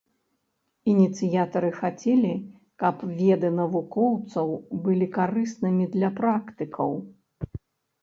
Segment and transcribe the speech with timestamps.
[0.93, 2.31] Ініцыятары хацелі,
[2.85, 4.47] каб веды навукоўцаў
[4.89, 6.91] былі карыснымі для практыкаў.